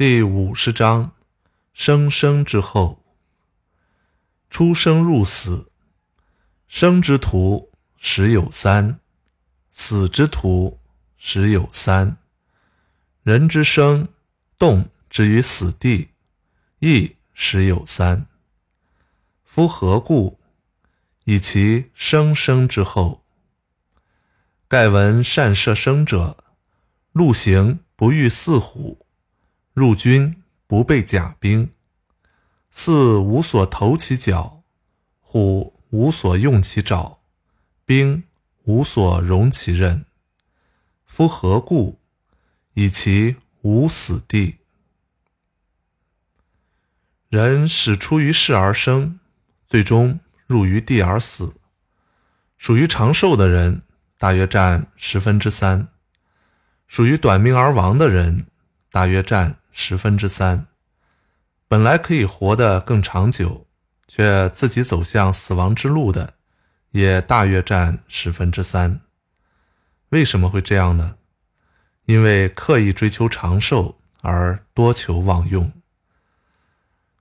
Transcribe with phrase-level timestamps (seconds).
[0.00, 1.12] 第五十章：
[1.74, 3.04] 生生之后，
[4.48, 5.70] 出生入死，
[6.66, 8.98] 生之徒十有三，
[9.70, 10.80] 死之徒
[11.18, 12.16] 十有三。
[13.24, 14.08] 人之生，
[14.56, 16.08] 动之于死地，
[16.78, 18.26] 亦十有三。
[19.44, 20.40] 夫何故？
[21.24, 23.22] 以其生生之后。
[24.66, 26.38] 盖闻善射生者，
[27.12, 29.06] 陆行不遇四虎。
[29.80, 31.72] 入军不备甲兵，
[32.70, 34.62] 四无所投其脚，
[35.20, 37.20] 虎无所用其爪，
[37.86, 38.24] 兵
[38.64, 40.04] 无所容其刃。
[41.06, 41.98] 夫何故？
[42.74, 44.58] 以其无死地。
[47.30, 49.18] 人始出于世而生，
[49.66, 51.54] 最终入于地而死。
[52.58, 53.80] 属于长寿的人，
[54.18, 55.86] 大约占十分之三；
[56.86, 58.46] 属于短命而亡的人，
[58.90, 59.56] 大约占。
[59.70, 60.66] 十分之三，
[61.68, 63.66] 本来可以活得更长久，
[64.06, 66.34] 却自己走向死亡之路的，
[66.90, 69.02] 也大约占十分之三。
[70.10, 71.16] 为什么会这样呢？
[72.06, 75.72] 因为刻意追求长寿而多求妄用。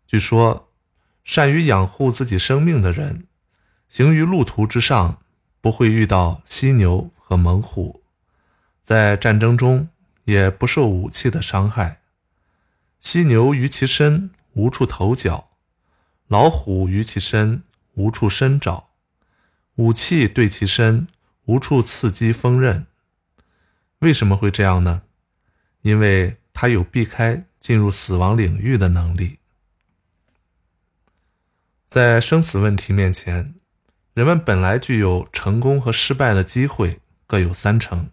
[0.07, 0.71] 据说，
[1.23, 3.27] 善于养护自己生命的人，
[3.87, 5.21] 行于路途之上，
[5.61, 8.01] 不会遇到犀牛和猛虎，
[8.81, 9.89] 在战争中
[10.23, 11.98] 也不受武器的伤害。
[12.99, 15.49] 犀牛于其身无处投脚，
[16.27, 18.89] 老虎于其身无处伸爪，
[19.75, 21.07] 武器对其身
[21.45, 22.87] 无处刺激锋刃。
[23.99, 25.03] 为什么会这样呢？
[25.81, 29.39] 因为它有避开进入死亡领域的能力。
[31.85, 33.55] 在生死问题面前，
[34.13, 38.11] 人们本来具有成功和失败的机会各有三成，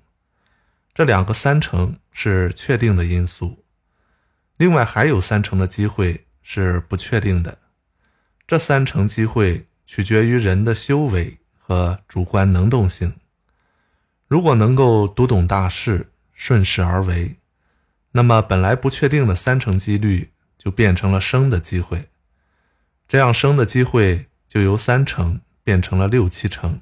[0.94, 3.64] 这两个三成是确定的因素。
[4.58, 7.58] 另外还有三成的机会是不确定的，
[8.46, 13.16] 这三成机会取决于人的修为和主观能动性。
[14.26, 17.36] 如果能够读懂大势，顺势而为，
[18.12, 22.08] 那么本来不确定的三成几率就变成了生的机会，
[23.06, 26.80] 这样生的机会就由三成变成了六七成。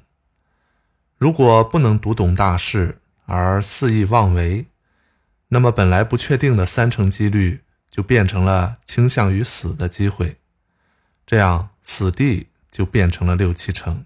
[1.17, 4.67] 如果不能读懂大势而肆意妄为，
[5.49, 7.63] 那么本来不确定的三成几率。
[7.95, 10.41] 就变成了倾向于死的机会，
[11.25, 14.05] 这样死地就变成了六七成。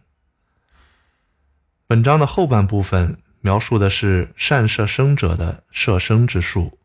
[1.87, 6.77] 本章的后半部分描述的是善射生者的射生之术。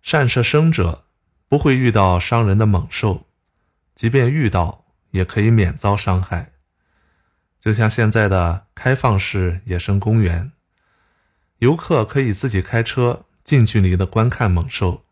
[0.00, 1.06] 善射生者
[1.48, 3.26] 不会遇到伤人的猛兽，
[3.96, 6.52] 即便遇到也可以免遭伤害。
[7.58, 10.52] 就像现在的开放式野生公园，
[11.58, 15.02] 游客可以自己开车近距离的观看猛兽。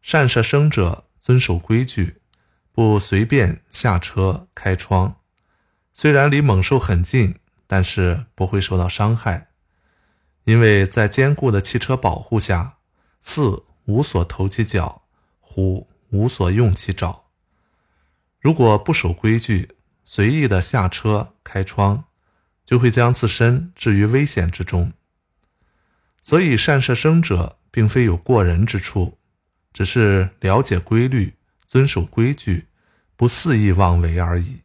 [0.00, 2.20] 善射生者遵守规矩，
[2.72, 5.16] 不随便下车开窗。
[5.92, 9.48] 虽然离猛兽很近，但是不会受到伤害，
[10.44, 12.78] 因为在坚固的汽车保护下，
[13.20, 15.02] 四无所投其脚，
[15.38, 17.24] 虎无所用其爪。
[18.40, 22.04] 如果不守规矩，随意的下车开窗，
[22.64, 24.94] 就会将自身置于危险之中。
[26.22, 29.19] 所以，善射生者并非有过人之处。
[29.80, 31.36] 只是了解规律
[31.66, 32.66] 遵守规矩
[33.16, 34.60] 不肆意妄为而已。